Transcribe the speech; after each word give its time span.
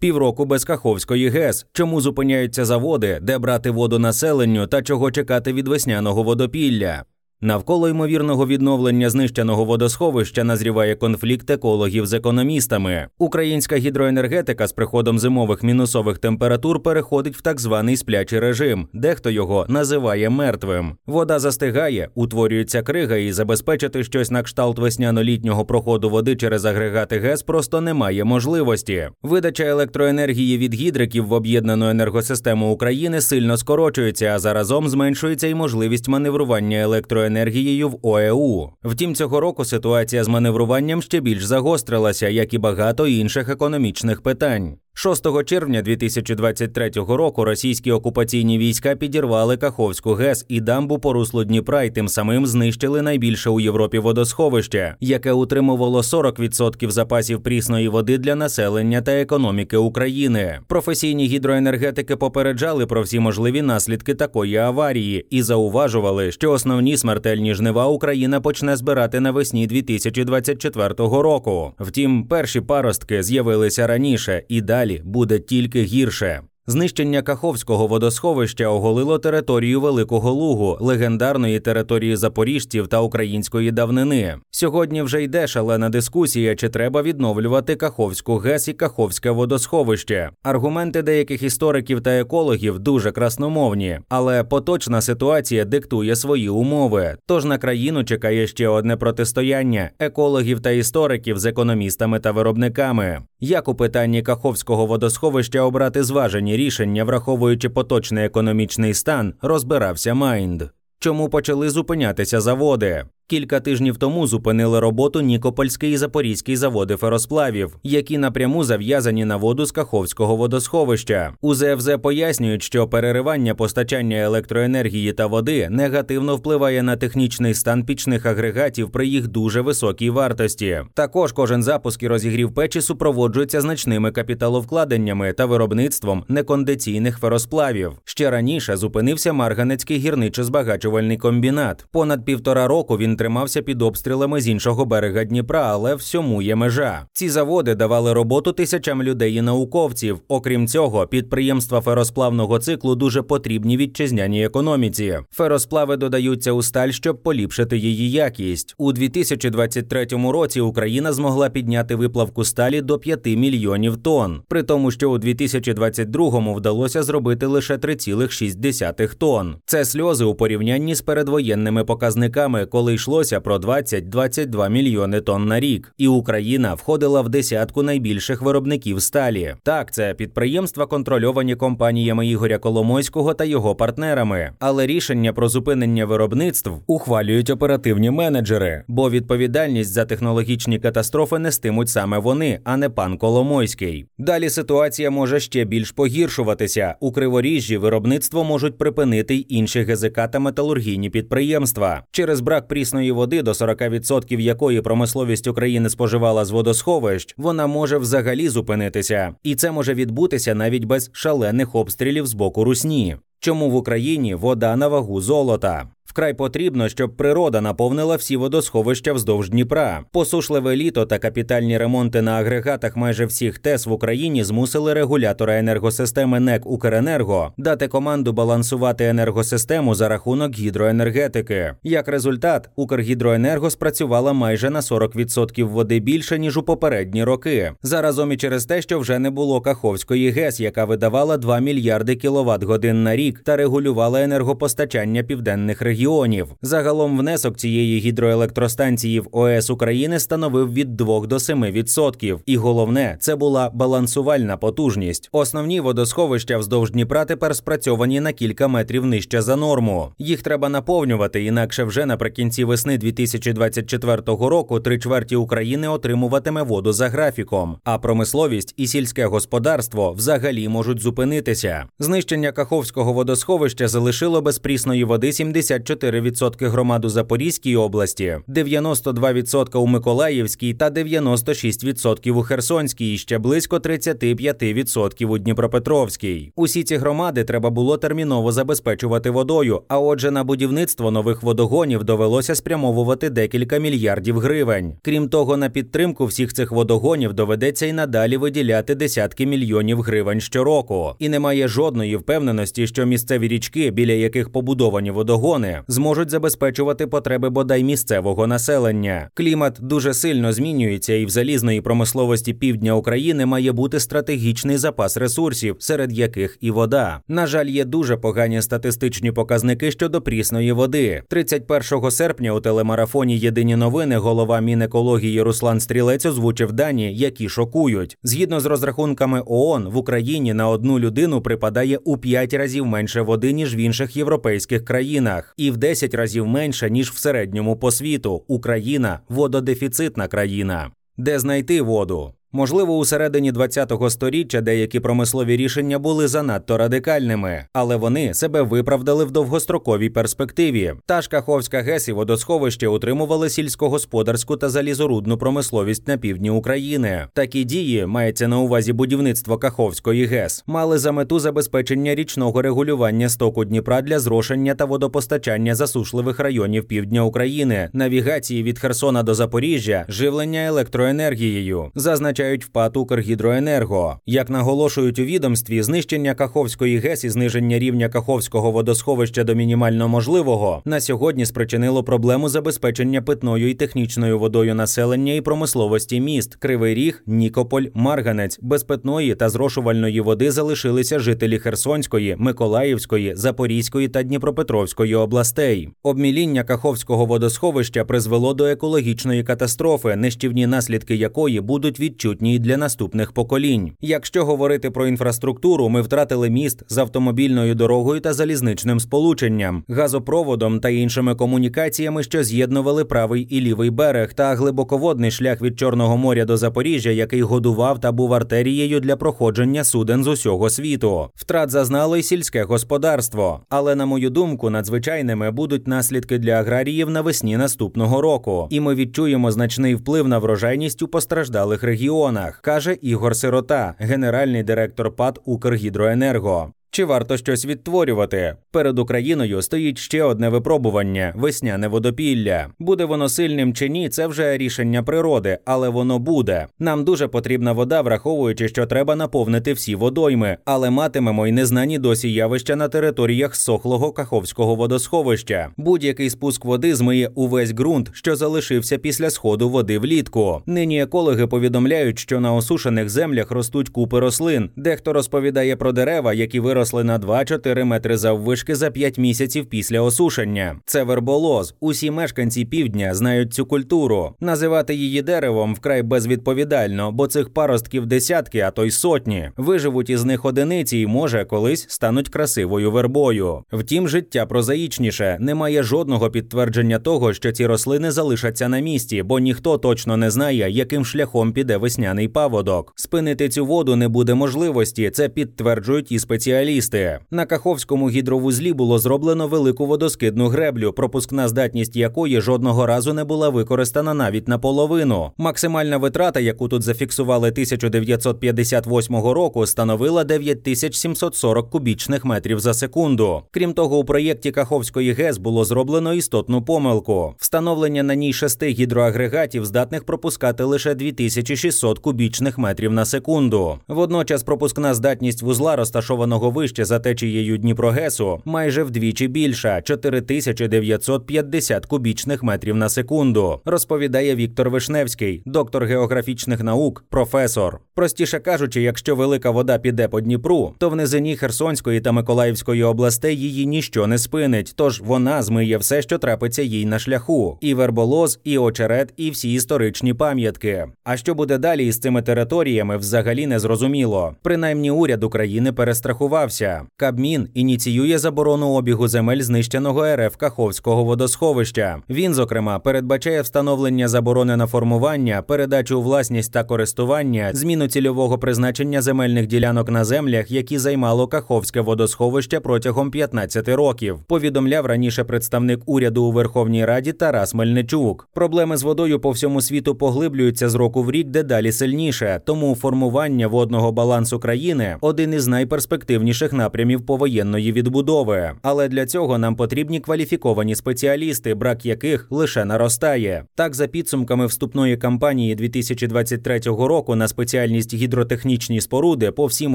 Півроку 0.00 0.44
без 0.44 0.64
Каховської 0.64 1.28
ГЕС. 1.28 1.66
Чому 1.72 2.00
зупиняються 2.00 2.64
заводи, 2.64 3.18
де 3.22 3.38
брати 3.38 3.70
воду 3.70 3.98
населенню 3.98 4.66
та 4.66 4.82
чого 4.82 5.10
чекати 5.10 5.52
від 5.52 5.68
весняного 5.68 6.22
водопілля? 6.22 7.04
Навколо 7.40 7.88
ймовірного 7.88 8.46
відновлення 8.46 9.10
знищеного 9.10 9.64
водосховища 9.64 10.44
назріває 10.44 10.94
конфлікт 10.94 11.50
екологів 11.50 12.06
з 12.06 12.12
економістами. 12.12 13.06
Українська 13.18 13.76
гідроенергетика 13.76 14.66
з 14.66 14.72
приходом 14.72 15.18
зимових 15.18 15.62
мінусових 15.62 16.18
температур 16.18 16.82
переходить 16.82 17.36
в 17.36 17.40
так 17.40 17.60
званий 17.60 17.96
сплячий 17.96 18.38
режим, 18.40 18.88
дехто 18.92 19.30
його 19.30 19.66
називає 19.68 20.30
мертвим. 20.30 20.92
Вода 21.06 21.38
застигає, 21.38 22.08
утворюється 22.14 22.82
крига, 22.82 23.16
і 23.16 23.32
забезпечити 23.32 24.04
щось 24.04 24.30
на 24.30 24.42
кшталт 24.42 24.78
весняно-літнього 24.78 25.64
проходу 25.64 26.10
води 26.10 26.36
через 26.36 26.64
агрегати 26.64 27.18
ГЕС 27.18 27.42
просто 27.42 27.80
немає 27.80 28.24
можливості. 28.24 29.08
Видача 29.22 29.64
електроенергії 29.64 30.58
від 30.58 30.74
гідриків 30.74 31.26
в 31.26 31.32
об'єднану 31.32 31.88
енергосистему 31.88 32.72
України 32.72 33.20
сильно 33.20 33.56
скорочується, 33.56 34.26
а 34.26 34.38
заразом 34.38 34.88
зменшується 34.88 35.46
й 35.46 35.54
можливість 35.54 36.08
маневрування 36.08 36.78
електроенергії 36.78 37.27
енергією 37.28 37.88
в 37.88 37.98
ОЕУ. 38.02 38.70
Втім, 38.84 39.14
цього 39.14 39.40
року 39.40 39.64
ситуація 39.64 40.24
з 40.24 40.28
маневруванням 40.28 41.02
ще 41.02 41.20
більш 41.20 41.44
загострилася, 41.44 42.28
як 42.28 42.54
і 42.54 42.58
багато 42.58 43.06
інших 43.06 43.48
економічних 43.48 44.22
питань. 44.22 44.76
6 45.00 45.44
червня 45.44 45.82
2023 45.82 46.90
року 46.94 47.44
російські 47.44 47.92
окупаційні 47.92 48.58
війська 48.58 48.94
підірвали 48.94 49.56
Каховську 49.56 50.14
ГЕС 50.14 50.46
і 50.48 50.60
дамбу 50.60 50.98
по 50.98 51.12
руслу 51.12 51.44
Дніпра, 51.44 51.82
і 51.82 51.90
тим 51.90 52.08
самим 52.08 52.46
знищили 52.46 53.02
найбільше 53.02 53.50
у 53.50 53.60
Європі 53.60 53.98
водосховище, 53.98 54.94
яке 55.00 55.32
утримувало 55.32 56.00
40% 56.00 56.90
запасів 56.90 57.42
прісної 57.42 57.88
води 57.88 58.18
для 58.18 58.34
населення 58.34 59.02
та 59.02 59.12
економіки 59.12 59.76
України. 59.76 60.58
Професійні 60.66 61.26
гідроенергетики 61.26 62.16
попереджали 62.16 62.86
про 62.86 63.02
всі 63.02 63.18
можливі 63.18 63.62
наслідки 63.62 64.14
такої 64.14 64.56
аварії 64.56 65.26
і 65.30 65.42
зауважували, 65.42 66.32
що 66.32 66.52
основні 66.52 66.96
смертельні 66.96 67.54
жнива 67.54 67.86
Україна 67.86 68.40
почне 68.40 68.76
збирати 68.76 69.20
навесні 69.20 69.66
2024 69.66 70.94
року. 70.98 71.72
Втім, 71.80 72.24
перші 72.24 72.60
паростки 72.60 73.22
з'явилися 73.22 73.86
раніше 73.86 74.42
і 74.48 74.60
далі 74.60 74.87
далі 74.88 75.02
буде 75.04 75.38
тільки 75.38 75.82
гірше. 75.82 76.42
Знищення 76.70 77.22
Каховського 77.22 77.86
водосховища 77.86 78.68
оголило 78.68 79.18
територію 79.18 79.80
Великого 79.80 80.32
Лугу, 80.32 80.78
легендарної 80.80 81.60
території 81.60 82.16
запоріжців 82.16 82.88
та 82.88 83.00
української 83.00 83.70
давнини. 83.70 84.36
Сьогодні 84.50 85.02
вже 85.02 85.22
йде 85.22 85.46
шалена 85.46 85.88
дискусія, 85.88 86.56
чи 86.56 86.68
треба 86.68 87.02
відновлювати 87.02 87.76
Каховську 87.76 88.36
ГЕС 88.36 88.68
і 88.68 88.72
Каховське 88.72 89.30
водосховище. 89.30 90.30
Аргументи 90.42 91.02
деяких 91.02 91.42
істориків 91.42 92.00
та 92.00 92.10
екологів 92.10 92.78
дуже 92.78 93.12
красномовні, 93.12 93.98
але 94.08 94.44
поточна 94.44 95.00
ситуація 95.00 95.64
диктує 95.64 96.16
свої 96.16 96.48
умови. 96.48 97.16
Тож 97.26 97.44
на 97.44 97.58
країну 97.58 98.04
чекає 98.04 98.46
ще 98.46 98.68
одне 98.68 98.96
протистояння 98.96 99.90
екологів 99.98 100.60
та 100.60 100.70
істориків 100.70 101.38
з 101.38 101.46
економістами 101.46 102.20
та 102.20 102.32
виробниками. 102.32 103.22
Як 103.40 103.68
у 103.68 103.74
питанні 103.74 104.22
Каховського 104.22 104.86
водосховища 104.86 105.60
обрати 105.60 106.04
зважені 106.04 106.57
рішення, 106.58 107.04
враховуючи 107.04 107.68
поточний 107.70 108.24
економічний 108.24 108.94
стан, 108.94 109.34
розбирався 109.42 110.14
Майнд. 110.14 110.62
Чому 110.98 111.28
почали 111.28 111.70
зупинятися 111.70 112.40
заводи? 112.40 113.04
Кілька 113.30 113.60
тижнів 113.60 113.96
тому 113.96 114.26
зупинили 114.26 114.80
роботу 114.80 115.20
Нікопольський 115.20 115.92
і 115.92 115.96
Запорізький 115.96 116.56
заводи 116.56 116.96
феросплавів, 116.96 117.76
які 117.82 118.18
напряму 118.18 118.64
зав'язані 118.64 119.24
на 119.24 119.36
воду 119.36 119.66
з 119.66 119.72
Каховського 119.72 120.36
водосховища. 120.36 121.32
У 121.40 121.54
ЗФЗ 121.54 121.90
пояснюють, 122.02 122.62
що 122.62 122.88
переривання 122.88 123.54
постачання 123.54 124.16
електроенергії 124.16 125.12
та 125.12 125.26
води 125.26 125.68
негативно 125.70 126.36
впливає 126.36 126.82
на 126.82 126.96
технічний 126.96 127.54
стан 127.54 127.84
пічних 127.84 128.26
агрегатів 128.26 128.90
при 128.90 129.06
їх 129.06 129.28
дуже 129.28 129.60
високій 129.60 130.10
вартості. 130.10 130.80
Також 130.94 131.32
кожен 131.32 131.62
запуск 131.62 132.02
і 132.02 132.08
розігрів 132.08 132.54
печі 132.54 132.80
супроводжується 132.80 133.60
значними 133.60 134.10
капіталовкладеннями 134.10 135.32
та 135.32 135.46
виробництвом 135.46 136.24
некондиційних 136.28 137.18
феросплавів. 137.18 137.92
Ще 138.04 138.30
раніше 138.30 138.76
зупинився 138.76 139.32
Марганецький 139.32 140.00
гірничо-збагачувальний 140.00 141.16
комбінат. 141.16 141.86
Понад 141.92 142.24
півтора 142.24 142.66
року 142.66 142.98
він 142.98 143.17
тримався 143.18 143.62
під 143.62 143.82
обстрілами 143.82 144.40
з 144.40 144.48
іншого 144.48 144.84
берега 144.84 145.24
Дніпра, 145.24 145.62
але 145.62 145.94
всьому 145.94 146.42
є 146.42 146.56
межа. 146.56 147.06
Ці 147.12 147.28
заводи 147.28 147.74
давали 147.74 148.12
роботу 148.12 148.52
тисячам 148.52 149.02
людей 149.02 149.34
і 149.34 149.42
науковців. 149.42 150.18
Окрім 150.28 150.66
цього, 150.68 151.06
підприємства 151.06 151.80
феросплавного 151.80 152.58
циклу 152.58 152.94
дуже 152.94 153.22
потрібні 153.22 153.76
вітчизняній 153.76 154.44
економіці. 154.44 155.18
Феросплави 155.30 155.96
додаються 155.96 156.52
у 156.52 156.62
сталь, 156.62 156.90
щоб 156.90 157.22
поліпшити 157.22 157.78
її 157.78 158.10
якість. 158.10 158.74
У 158.78 158.92
2023 158.92 160.06
році 160.06 160.60
Україна 160.60 161.12
змогла 161.12 161.50
підняти 161.50 161.94
виплавку 161.94 162.44
сталі 162.44 162.80
до 162.80 162.98
5 162.98 163.26
мільйонів 163.26 163.96
тонн, 163.96 164.42
при 164.48 164.62
тому, 164.62 164.90
що 164.90 165.10
у 165.10 165.18
2022 165.18 166.54
вдалося 166.56 167.02
зробити 167.02 167.46
лише 167.46 167.76
3,6 167.76 169.14
тонн. 169.14 169.54
Це 169.66 169.84
сльози 169.84 170.24
у 170.24 170.34
порівнянні 170.34 170.94
з 170.94 171.00
передвоєнними 171.00 171.84
показниками, 171.84 172.66
коли 172.66 172.94
йшло 172.94 173.07
йшлося 173.08 173.40
про 173.40 173.56
20-22 173.56 174.68
мільйони 174.70 175.20
тонн 175.20 175.46
на 175.46 175.60
рік, 175.60 175.94
і 175.98 176.08
Україна 176.08 176.74
входила 176.74 177.20
в 177.20 177.28
десятку 177.28 177.82
найбільших 177.82 178.42
виробників 178.42 179.02
сталі. 179.02 179.54
Так, 179.62 179.92
це 179.92 180.14
підприємства, 180.14 180.86
контрольовані 180.86 181.56
компаніями 181.56 182.26
Ігоря 182.26 182.58
Коломойського 182.58 183.34
та 183.34 183.44
його 183.44 183.74
партнерами. 183.74 184.52
Але 184.58 184.86
рішення 184.86 185.32
про 185.32 185.48
зупинення 185.48 186.06
виробництв 186.06 186.70
ухвалюють 186.86 187.50
оперативні 187.50 188.10
менеджери, 188.10 188.84
бо 188.88 189.10
відповідальність 189.10 189.92
за 189.92 190.04
технологічні 190.04 190.78
катастрофи 190.78 191.38
нестимуть 191.38 191.88
саме 191.88 192.18
вони, 192.18 192.60
а 192.64 192.76
не 192.76 192.90
пан 192.90 193.18
Коломойський. 193.18 194.06
Далі 194.18 194.50
ситуація 194.50 195.10
може 195.10 195.40
ще 195.40 195.64
більш 195.64 195.92
погіршуватися. 195.92 196.94
У 197.00 197.12
криворіжжі 197.12 197.76
виробництво 197.76 198.44
можуть 198.44 198.78
припинити 198.78 199.34
й 199.34 199.46
інші 199.48 199.82
ГЗК 199.82 200.30
та 200.30 200.38
металургійні 200.38 201.10
підприємства 201.10 202.02
через 202.10 202.40
брак 202.40 202.68
прісної 202.68 202.97
прісної 202.98 203.12
води, 203.12 203.42
до 203.42 203.52
40% 203.52 204.40
якої 204.40 204.80
промисловість 204.80 205.46
України 205.46 205.90
споживала 205.90 206.44
з 206.44 206.50
водосховищ, 206.50 207.34
вона 207.36 207.66
може 207.66 207.98
взагалі 207.98 208.48
зупинитися, 208.48 209.34
і 209.42 209.54
це 209.54 209.70
може 209.70 209.94
відбутися 209.94 210.54
навіть 210.54 210.84
без 210.84 211.10
шалених 211.12 211.74
обстрілів 211.74 212.26
з 212.26 212.34
боку 212.34 212.64
русні. 212.64 213.16
Чому 213.40 213.70
в 213.70 213.74
Україні 213.74 214.34
вода 214.34 214.76
на 214.76 214.88
вагу 214.88 215.20
золота? 215.20 215.88
Вкрай 216.08 216.34
потрібно, 216.34 216.88
щоб 216.88 217.16
природа 217.16 217.60
наповнила 217.60 218.16
всі 218.16 218.36
водосховища 218.36 219.12
вздовж 219.12 219.50
Дніпра. 219.50 220.04
Посушливе 220.12 220.76
літо 220.76 221.06
та 221.06 221.18
капітальні 221.18 221.78
ремонти 221.78 222.22
на 222.22 222.32
агрегатах 222.32 222.96
майже 222.96 223.26
всіх 223.26 223.58
ТЕС 223.58 223.86
в 223.86 223.92
Україні 223.92 224.44
змусили 224.44 224.94
регулятора 224.94 225.58
енергосистеми 225.58 226.40
НЕК 226.40 226.66
Укренерго 226.66 227.52
дати 227.58 227.88
команду 227.88 228.32
балансувати 228.32 229.04
енергосистему 229.04 229.94
за 229.94 230.08
рахунок 230.08 230.54
гідроенергетики. 230.54 231.74
Як 231.82 232.08
результат, 232.08 232.70
Укргідроенерго 232.76 233.70
спрацювала 233.70 234.32
майже 234.32 234.70
на 234.70 234.80
40% 234.80 235.64
води 235.64 236.00
більше 236.00 236.38
ніж 236.38 236.56
у 236.56 236.62
попередні 236.62 237.24
роки. 237.24 237.72
Заразом 237.82 238.32
і 238.32 238.36
через 238.36 238.64
те, 238.64 238.82
що 238.82 238.98
вже 238.98 239.18
не 239.18 239.30
було 239.30 239.60
Каховської 239.60 240.30
ГЕС, 240.30 240.60
яка 240.60 240.84
видавала 240.84 241.36
2 241.36 241.58
мільярди 241.58 242.16
кіловат 242.16 242.62
годин 242.62 243.02
на 243.02 243.16
рік 243.16 243.40
та 243.44 243.56
регулювала 243.56 244.22
енергопостачання 244.22 245.22
південних 245.22 245.82
регіонів 245.82 245.97
регіонів. 245.98 246.48
Загалом 246.62 247.18
внесок 247.18 247.56
цієї 247.56 248.00
гідроелектростанції 248.00 249.20
в 249.20 249.28
ОС 249.32 249.70
України 249.70 250.18
становив 250.20 250.72
від 250.72 250.96
2 250.96 251.26
до 251.26 251.36
7%. 251.36 252.38
І 252.46 252.56
головне, 252.56 253.16
це 253.20 253.36
була 253.36 253.70
балансувальна 253.70 254.56
потужність. 254.56 255.28
Основні 255.32 255.80
водосховища 255.80 256.58
вздовж 256.58 256.90
Дніпра 256.90 257.24
тепер 257.24 257.56
спрацьовані 257.56 258.20
на 258.20 258.32
кілька 258.32 258.68
метрів 258.68 259.06
нижче 259.06 259.42
за 259.42 259.56
норму. 259.56 260.08
Їх 260.18 260.42
треба 260.42 260.68
наповнювати, 260.68 261.44
інакше 261.44 261.84
вже 261.84 262.06
наприкінці 262.06 262.64
весни 262.64 262.98
2024 262.98 264.22
року 264.26 264.80
три 264.80 264.98
чверті 264.98 265.36
України 265.36 265.88
отримуватиме 265.88 266.62
воду 266.62 266.92
за 266.92 267.08
графіком. 267.08 267.76
А 267.84 267.98
промисловість 267.98 268.74
і 268.76 268.86
сільське 268.86 269.26
господарство 269.26 270.12
взагалі 270.12 270.68
можуть 270.68 271.00
зупинитися. 271.00 271.84
Знищення 271.98 272.52
Каховського 272.52 273.12
водосховища 273.12 273.88
залишило 273.88 274.40
без 274.40 274.58
прісної 274.58 275.04
води 275.04 275.32
74 275.32 275.87
74% 275.88 276.68
громад 276.68 277.04
у 277.04 277.08
Запорізькій 277.08 277.76
області, 277.76 278.36
92% 278.48 279.78
у 279.78 279.86
Миколаївській 279.86 280.74
та 280.74 280.90
96% 280.90 282.30
у 282.30 282.42
Херсонській, 282.42 283.14
і 283.14 283.18
ще 283.18 283.38
близько 283.38 283.76
35% 283.76 285.26
у 285.26 285.38
Дніпропетровській. 285.38 286.52
Усі 286.56 286.82
ці 286.82 286.96
громади 286.96 287.44
треба 287.44 287.70
було 287.70 287.96
терміново 287.96 288.52
забезпечувати 288.52 289.30
водою. 289.30 289.82
А 289.88 289.98
отже, 289.98 290.30
на 290.30 290.44
будівництво 290.44 291.10
нових 291.10 291.42
водогонів 291.42 292.04
довелося 292.04 292.54
спрямовувати 292.54 293.30
декілька 293.30 293.78
мільярдів 293.78 294.38
гривень. 294.38 294.94
Крім 295.02 295.28
того, 295.28 295.56
на 295.56 295.70
підтримку 295.70 296.26
всіх 296.26 296.52
цих 296.52 296.72
водогонів 296.72 297.32
доведеться 297.32 297.86
й 297.86 297.92
надалі 297.92 298.36
виділяти 298.36 298.94
десятки 298.94 299.46
мільйонів 299.46 300.00
гривень 300.00 300.40
щороку. 300.40 301.14
І 301.18 301.28
немає 301.28 301.68
жодної 301.68 302.16
впевненості, 302.16 302.86
що 302.86 303.06
місцеві 303.06 303.48
річки, 303.48 303.90
біля 303.90 304.12
яких 304.12 304.52
побудовані 304.52 305.10
водогони, 305.10 305.77
зможуть 305.88 306.30
забезпечувати 306.30 307.06
потреби 307.06 307.50
бодай 307.50 307.84
місцевого 307.84 308.46
населення. 308.46 309.30
Клімат 309.34 309.78
дуже 309.80 310.14
сильно 310.14 310.52
змінюється, 310.52 311.14
і 311.14 311.24
в 311.24 311.30
залізної 311.30 311.80
промисловості 311.80 312.54
півдня 312.54 312.94
України 312.94 313.46
має 313.46 313.72
бути 313.72 314.00
стратегічний 314.00 314.76
запас 314.76 315.16
ресурсів, 315.16 315.76
серед 315.78 316.12
яких 316.12 316.58
і 316.60 316.70
вода. 316.70 317.20
На 317.28 317.46
жаль, 317.46 317.66
є 317.66 317.84
дуже 317.84 318.16
погані 318.16 318.62
статистичні 318.62 319.32
показники 319.32 319.90
щодо 319.90 320.20
прісної 320.20 320.72
води. 320.72 321.22
31 321.28 322.10
серпня 322.10 322.52
у 322.52 322.60
телемарафоні 322.60 323.38
Єдині 323.38 323.76
новини 323.76 324.16
голова 324.16 324.60
Мінекології 324.60 325.42
Руслан 325.42 325.80
Стрілець 325.80 326.26
озвучив 326.26 326.72
дані, 326.72 327.14
які 327.14 327.48
шокують. 327.48 328.18
Згідно 328.22 328.60
з 328.60 328.66
розрахунками 328.66 329.42
ООН, 329.46 329.88
в 329.88 329.96
Україні 329.96 330.54
на 330.54 330.68
одну 330.68 330.98
людину 330.98 331.42
припадає 331.42 331.98
у 332.04 332.16
5 332.16 332.54
разів 332.54 332.86
менше 332.86 333.20
води 333.20 333.52
ніж 333.52 333.76
в 333.76 333.78
інших 333.78 334.16
європейських 334.16 334.84
країнах, 334.84 335.54
і 335.56 335.67
в 335.70 335.76
10 335.76 336.14
разів 336.14 336.46
менше 336.46 336.90
ніж 336.90 337.10
в 337.10 337.18
середньому 337.18 337.76
по 337.76 337.90
світу. 337.90 338.44
Україна 338.48 339.20
вододефіцитна 339.28 340.28
країна. 340.28 340.90
Де 341.16 341.38
знайти 341.38 341.82
воду? 341.82 342.32
Можливо, 342.52 342.98
у 342.98 343.04
середині 343.04 343.52
20-го 343.52 344.10
сторіччя 344.10 344.60
деякі 344.60 345.00
промислові 345.00 345.56
рішення 345.56 345.98
були 345.98 346.28
занадто 346.28 346.78
радикальними, 346.78 347.64
але 347.72 347.96
вони 347.96 348.34
себе 348.34 348.62
виправдали 348.62 349.24
в 349.24 349.30
довгостроковій 349.30 350.10
перспективі. 350.10 350.94
Та 351.06 351.22
ж 351.22 351.28
Каховська 351.28 351.80
ГЕС 351.80 352.08
і 352.08 352.12
водосховище 352.12 352.88
утримували 352.88 353.50
сільськогосподарську 353.50 354.56
та 354.56 354.68
залізорудну 354.68 355.38
промисловість 355.38 356.08
на 356.08 356.16
півдні 356.16 356.50
України. 356.50 357.26
Такі 357.32 357.64
дії 357.64 358.06
мається 358.06 358.48
на 358.48 358.58
увазі 358.58 358.92
будівництво 358.92 359.58
Каховської 359.58 360.26
ГЕС, 360.26 360.64
мали 360.66 360.98
за 360.98 361.12
мету 361.12 361.38
забезпечення 361.38 362.14
річного 362.14 362.62
регулювання 362.62 363.28
стоку 363.28 363.64
Дніпра 363.64 364.02
для 364.02 364.18
зрошення 364.18 364.74
та 364.74 364.84
водопостачання 364.84 365.74
засушливих 365.74 366.40
районів 366.40 366.84
півдня 366.84 367.24
України, 367.24 367.90
навігації 367.92 368.62
від 368.62 368.78
Херсона 368.78 369.22
до 369.22 369.34
Запоріжжя, 369.34 370.04
живлення 370.08 370.66
електроенергією. 370.66 371.90
Зазнач 371.94 372.37
визначають 372.38 372.64
впад 372.64 372.96
Укргідроенерго. 372.96 374.20
Як 374.26 374.50
наголошують 374.50 375.18
у 375.18 375.22
відомстві, 375.22 375.82
знищення 375.82 376.34
Каховської 376.34 376.98
ГЕС 376.98 377.24
і 377.24 377.30
зниження 377.30 377.78
рівня 377.78 378.08
Каховського 378.08 378.70
водосховища 378.70 379.44
до 379.44 379.54
мінімально 379.54 380.08
можливого 380.08 380.82
на 380.84 381.00
сьогодні 381.00 381.46
спричинило 381.46 382.04
проблему 382.04 382.48
забезпечення 382.48 383.22
питною 383.22 383.70
і 383.70 383.74
технічною 383.74 384.38
водою 384.38 384.74
населення 384.74 385.32
і 385.32 385.40
промисловості 385.40 386.20
міст 386.20 386.54
Кривий 386.54 386.94
Ріг, 386.94 387.22
Нікополь, 387.26 387.84
Марганець. 387.94 388.58
Без 388.62 388.84
питної 388.84 389.34
та 389.34 389.48
зрошувальної 389.48 390.20
води 390.20 390.50
залишилися 390.50 391.18
жителі 391.18 391.58
Херсонської, 391.58 392.36
Миколаївської, 392.38 393.34
Запорізької 393.34 394.08
та 394.08 394.22
Дніпропетровської 394.22 395.14
областей. 395.14 395.88
Обміління 396.02 396.64
Каховського 396.64 397.26
водосховища 397.26 398.04
призвело 398.04 398.54
до 398.54 398.66
екологічної 398.66 399.44
катастрофи, 399.44 400.16
нищівні 400.16 400.66
наслідки 400.66 401.16
якої 401.16 401.60
будуть 401.60 402.00
відчутні 402.00 402.27
відчутні 402.28 402.54
й 402.54 402.58
для 402.58 402.76
наступних 402.76 403.32
поколінь. 403.32 403.92
Якщо 404.00 404.44
говорити 404.44 404.90
про 404.90 405.06
інфраструктуру, 405.06 405.88
ми 405.88 406.02
втратили 406.02 406.50
міст 406.50 406.82
з 406.88 406.98
автомобільною 406.98 407.74
дорогою 407.74 408.20
та 408.20 408.32
залізничним 408.32 409.00
сполученням, 409.00 409.84
газопроводом 409.88 410.80
та 410.80 410.88
іншими 410.88 411.34
комунікаціями, 411.34 412.22
що 412.22 412.42
з'єднували 412.42 413.04
правий 413.04 413.42
і 413.42 413.60
лівий 413.60 413.90
берег, 413.90 414.34
та 414.34 414.54
глибоководний 414.54 415.30
шлях 415.30 415.62
від 415.62 415.78
Чорного 415.78 416.16
моря 416.16 416.44
до 416.44 416.56
Запоріжжя, 416.56 417.10
який 417.10 417.42
годував 417.42 418.00
та 418.00 418.12
був 418.12 418.34
артерією 418.34 419.00
для 419.00 419.16
проходження 419.16 419.84
суден 419.84 420.24
з 420.24 420.26
усього 420.26 420.70
світу. 420.70 421.28
Втрат 421.34 421.70
зазнало 421.70 422.16
й 422.16 422.22
сільське 422.22 422.64
господарство, 422.64 423.60
але 423.68 423.94
на 423.94 424.06
мою 424.06 424.30
думку, 424.30 424.70
надзвичайними 424.70 425.50
будуть 425.50 425.88
наслідки 425.88 426.38
для 426.38 426.52
аграріїв 426.52 427.10
навесні 427.10 427.56
наступного 427.56 428.20
року, 428.20 428.68
і 428.70 428.80
ми 428.80 428.94
відчуємо 428.94 429.50
значний 429.50 429.94
вплив 429.94 430.28
на 430.28 430.38
врожайність 430.38 431.02
у 431.02 431.08
постраждалих 431.08 431.82
регіонах 431.82 432.17
регіонах, 432.18 432.60
каже 432.60 432.94
Ігор 432.94 433.36
Сирота, 433.36 433.94
генеральний 433.98 434.62
директор 434.62 435.16
ПАД 435.16 435.40
Укргідроенерго. 435.44 436.72
Чи 436.90 437.04
варто 437.04 437.36
щось 437.36 437.66
відтворювати? 437.66 438.54
Перед 438.70 438.98
Україною 438.98 439.62
стоїть 439.62 439.98
ще 439.98 440.22
одне 440.22 440.48
випробування 440.48 441.32
весняне 441.36 441.88
водопілля. 441.88 442.66
Буде 442.78 443.04
воно 443.04 443.28
сильним 443.28 443.74
чи 443.74 443.88
ні, 443.88 444.08
це 444.08 444.26
вже 444.26 444.58
рішення 444.58 445.02
природи, 445.02 445.58
але 445.64 445.88
воно 445.88 446.18
буде. 446.18 446.66
Нам 446.78 447.04
дуже 447.04 447.28
потрібна 447.28 447.72
вода, 447.72 448.02
враховуючи, 448.02 448.68
що 448.68 448.86
треба 448.86 449.16
наповнити 449.16 449.72
всі 449.72 449.94
водойми, 449.94 450.56
але 450.64 450.90
матимемо 450.90 451.46
й 451.46 451.52
незнані 451.52 451.98
досі 451.98 452.32
явища 452.32 452.76
на 452.76 452.88
територіях 452.88 453.54
сохлого 453.54 454.12
каховського 454.12 454.74
водосховища. 454.74 455.70
Будь-який 455.76 456.30
спуск 456.30 456.64
води 456.64 456.94
змиє 456.94 457.30
увесь 457.34 457.72
ґрунт, 457.72 458.10
що 458.12 458.36
залишився 458.36 458.98
після 458.98 459.30
сходу 459.30 459.68
води 459.68 459.98
влітку. 459.98 460.62
Нині 460.66 461.02
екологи 461.02 461.46
повідомляють, 461.46 462.18
що 462.18 462.40
на 462.40 462.54
осушених 462.54 463.08
землях 463.10 463.50
ростуть 463.50 463.88
купи 463.88 464.20
рослин. 464.20 464.70
Дехто 464.76 465.12
розповідає 465.12 465.76
про 465.76 465.92
дерева, 465.92 466.34
які 466.34 466.60
виросли 466.60 466.77
виросли 466.78 467.04
на 467.04 467.18
2-4 467.18 467.84
метри 467.84 468.16
заввишки 468.16 468.74
за 468.74 468.90
5 468.90 469.18
місяців 469.18 469.66
після 469.66 470.00
осушення. 470.00 470.76
Це 470.84 471.02
верболоз. 471.02 471.74
Усі 471.80 472.10
мешканці 472.10 472.64
півдня 472.64 473.14
знають 473.14 473.54
цю 473.54 473.66
культуру. 473.66 474.34
Називати 474.40 474.94
її 474.94 475.22
деревом 475.22 475.74
вкрай 475.74 476.02
безвідповідально, 476.02 477.12
бо 477.12 477.26
цих 477.26 477.52
паростків 477.54 478.06
десятки, 478.06 478.60
а 478.60 478.70
то 478.70 478.84
й 478.84 478.90
сотні. 478.90 479.50
Виживуть 479.56 480.10
із 480.10 480.24
них 480.24 480.44
одиниці 480.44 480.98
і 480.98 481.06
може 481.06 481.44
колись 481.44 481.86
стануть 481.88 482.28
красивою 482.28 482.90
вербою. 482.90 483.62
Втім, 483.72 484.08
життя 484.08 484.46
прозаїчніше 484.46 485.36
немає 485.40 485.82
жодного 485.82 486.30
підтвердження 486.30 486.98
того, 486.98 487.32
що 487.32 487.52
ці 487.52 487.66
рослини 487.66 488.10
залишаться 488.10 488.68
на 488.68 488.80
місці, 488.80 489.22
бо 489.22 489.38
ніхто 489.38 489.78
точно 489.78 490.16
не 490.16 490.30
знає, 490.30 490.70
яким 490.70 491.04
шляхом 491.04 491.52
піде 491.52 491.76
весняний 491.76 492.28
паводок. 492.28 492.92
Спинити 492.96 493.48
цю 493.48 493.66
воду 493.66 493.96
не 493.96 494.08
буде 494.08 494.34
можливості. 494.34 495.10
Це 495.10 495.28
підтверджують 495.28 496.12
і 496.12 496.18
спеціалісти 496.18 496.67
спеціалісти. 496.68 497.18
На 497.30 497.46
Каховському 497.46 498.10
гідровузлі 498.10 498.72
було 498.72 498.98
зроблено 498.98 499.48
велику 499.48 499.86
водоскидну 499.86 500.48
греблю, 500.48 500.92
пропускна 500.92 501.48
здатність 501.48 501.96
якої 501.96 502.40
жодного 502.40 502.86
разу 502.86 503.12
не 503.12 503.24
була 503.24 503.48
використана 503.48 504.14
навіть 504.14 504.48
наполовину. 504.48 505.30
Максимальна 505.38 505.96
витрата, 505.96 506.40
яку 506.40 506.68
тут 506.68 506.82
зафіксували 506.82 507.48
1958 507.48 509.16
року, 509.16 509.66
становила 509.66 510.24
9740 510.24 511.70
кубічних 511.70 512.24
метрів 512.24 512.60
за 512.60 512.74
секунду. 512.74 513.42
Крім 513.50 513.72
того, 513.72 513.98
у 513.98 514.04
проєкті 514.04 514.50
Каховської 514.50 515.12
ГЕС 515.12 515.38
було 515.38 515.64
зроблено 515.64 516.14
істотну 516.14 516.62
помилку. 516.62 517.34
Встановлення 517.38 518.02
на 518.02 518.14
ній 518.14 518.32
шести 518.32 518.68
гідроагрегатів, 518.68 519.66
здатних 519.66 520.04
пропускати 520.04 520.64
лише 520.64 520.94
2600 520.94 521.98
кубічних 521.98 522.58
метрів 522.58 522.92
на 522.92 523.04
секунду. 523.04 523.78
Водночас 523.88 524.42
пропускна 524.42 524.94
здатність 524.94 525.42
вузла, 525.42 525.76
розташованого 525.76 526.50
вище 526.58 526.84
за 526.84 526.98
течією 526.98 527.58
Дніпрогесу 527.58 528.40
майже 528.44 528.82
вдвічі 528.82 529.28
більша 529.28 529.82
4950 529.82 531.86
кубічних 531.86 532.42
метрів 532.42 532.76
на 532.76 532.88
секунду, 532.88 533.60
розповідає 533.64 534.34
Віктор 534.34 534.70
Вишневський, 534.70 535.42
доктор 535.46 535.84
географічних 535.84 536.62
наук, 536.62 537.04
професор. 537.10 537.80
Простіше 537.94 538.38
кажучи, 538.38 538.82
якщо 538.82 539.16
велика 539.16 539.50
вода 539.50 539.78
піде 539.78 540.08
по 540.08 540.20
Дніпру, 540.20 540.74
то 540.78 540.90
в 540.90 540.96
низині 540.96 541.36
Херсонської 541.36 542.00
та 542.00 542.12
Миколаївської 542.12 542.82
областей 542.82 543.36
її 543.36 543.66
ніщо 543.66 544.06
не 544.06 544.18
спинить, 544.18 544.72
тож 544.76 545.00
вона 545.00 545.42
змиє 545.42 545.78
все, 545.78 546.02
що 546.02 546.18
трапиться 546.18 546.62
їй 546.62 546.86
на 546.86 546.98
шляху: 546.98 547.58
і 547.60 547.74
верболоз, 547.74 548.40
і 548.44 548.58
очерет, 548.58 549.12
і 549.16 549.30
всі 549.30 549.52
історичні 549.52 550.14
пам'ятки. 550.14 550.86
А 551.04 551.16
що 551.16 551.34
буде 551.34 551.58
далі 551.58 551.86
із 551.86 551.98
цими 551.98 552.22
територіями, 552.22 552.96
взагалі 552.96 553.46
не 553.46 553.58
зрозуміло. 553.58 554.34
Принаймні 554.42 554.90
уряд 554.90 555.24
України 555.24 555.72
перестрахував 555.72 556.47
підписався. 556.48 556.82
Кабмін 556.96 557.48
ініціює 557.54 558.18
заборону 558.18 558.68
обігу 558.68 559.08
земель 559.08 559.40
знищеного 559.40 560.16
РФ 560.16 560.36
Каховського 560.36 561.04
водосховища. 561.04 561.96
Він, 562.10 562.34
зокрема, 562.34 562.78
передбачає 562.78 563.42
встановлення 563.42 564.08
заборони 564.08 564.56
на 564.56 564.66
формування, 564.66 565.42
передачу 565.42 565.98
у 565.98 566.02
власність 566.02 566.52
та 566.52 566.64
користування, 566.64 567.50
зміну 567.52 567.88
цільового 567.88 568.38
призначення 568.38 569.02
земельних 569.02 569.46
ділянок 569.46 569.90
на 569.90 570.04
землях, 570.04 570.50
які 570.50 570.78
займало 570.78 571.26
Каховське 571.26 571.80
водосховище 571.80 572.60
протягом 572.60 573.10
15 573.10 573.68
років. 573.68 574.18
Повідомляв 574.26 574.86
раніше 574.86 575.24
представник 575.24 575.80
уряду 575.86 576.24
у 576.24 576.32
Верховній 576.32 576.84
Раді 576.84 577.12
Тарас 577.12 577.54
Мельничук. 577.54 578.28
Проблеми 578.34 578.76
з 578.76 578.82
водою 578.82 579.20
по 579.20 579.30
всьому 579.30 579.60
світу 579.60 579.94
поглиблюються 579.94 580.68
з 580.68 580.74
року 580.74 581.02
в 581.02 581.10
рік 581.10 581.28
дедалі 581.28 581.72
сильніше, 581.72 582.40
тому 582.44 582.74
формування 582.74 583.46
водного 583.46 583.92
балансу 583.92 584.38
країни 584.38 584.96
один 585.00 585.34
із 585.34 585.46
найперспективніших 585.46 586.37
напрямів 586.52 587.06
повоєнної 587.06 587.72
відбудови. 587.72 588.52
Але 588.62 588.88
для 588.88 589.06
цього 589.06 589.38
нам 589.38 589.56
потрібні 589.56 590.00
кваліфіковані 590.00 590.74
спеціалісти, 590.74 591.54
брак 591.54 591.86
яких 591.86 592.26
лише 592.30 592.64
наростає. 592.64 593.44
Так, 593.54 593.74
за 593.74 593.86
підсумками 593.86 594.46
вступної 594.46 594.96
кампанії 594.96 595.54
2023 595.54 596.60
року 596.64 597.14
на 597.14 597.28
спеціальність 597.28 597.94
гідротехнічні 597.94 598.80
споруди 598.80 599.30
по 599.30 599.46
всім 599.46 599.74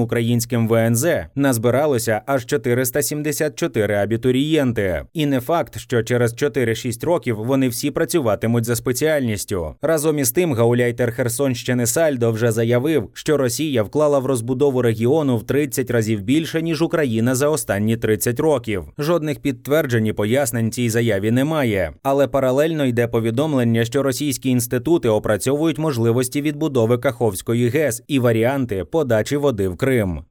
українським 0.00 0.68
ВНЗ 0.68 1.06
назбиралося 1.34 2.22
аж 2.26 2.46
474 2.46 3.94
абітурієнти. 3.94 5.02
І 5.12 5.26
не 5.26 5.40
факт, 5.40 5.78
що 5.78 6.02
через 6.02 6.34
4-6 6.34 7.06
років 7.06 7.36
вони 7.36 7.68
всі 7.68 7.90
працюватимуть 7.90 8.64
за 8.64 8.76
спеціальністю. 8.76 9.74
Разом 9.82 10.18
із 10.18 10.32
тим, 10.32 10.52
гауляйтер 10.54 11.12
Херсонщини 11.12 11.86
Сальдо 11.86 12.32
вже 12.32 12.52
заявив, 12.52 13.10
що 13.12 13.36
Росія 13.36 13.82
вклала 13.82 14.18
в 14.18 14.26
розбудову 14.26 14.82
регіону 14.82 15.36
в 15.36 15.42
30 15.46 15.90
разів 15.90 16.22
більше 16.54 16.62
ніж 16.62 16.82
Україна 16.82 17.34
за 17.34 17.48
останні 17.48 17.96
30 17.96 18.40
років. 18.40 18.84
Жодних 18.98 19.40
підтверджень 19.40 20.06
і 20.06 20.12
пояснень 20.12 20.72
цій 20.72 20.90
заяві 20.90 21.30
немає, 21.30 21.92
але 22.02 22.28
паралельно 22.28 22.84
йде 22.84 23.08
повідомлення, 23.08 23.84
що 23.84 24.02
російські 24.02 24.50
інститути 24.50 25.08
опрацьовують 25.08 25.78
можливості 25.78 26.42
відбудови 26.42 26.98
Каховської 26.98 27.68
ГЕС 27.68 28.02
і 28.08 28.18
варіанти 28.18 28.84
подачі 28.84 29.36
води 29.36 29.68
в 29.68 29.76
Крим. 29.76 30.24